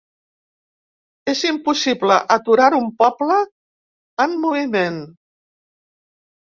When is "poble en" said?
3.05-4.35